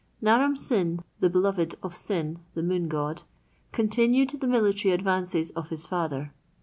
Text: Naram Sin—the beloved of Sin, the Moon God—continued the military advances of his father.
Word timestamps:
Naram 0.19 0.55
Sin—the 0.55 1.29
beloved 1.29 1.75
of 1.83 1.95
Sin, 1.95 2.39
the 2.55 2.63
Moon 2.63 2.87
God—continued 2.87 4.31
the 4.31 4.47
military 4.47 4.95
advances 4.95 5.51
of 5.51 5.69
his 5.69 5.85
father. 5.85 6.33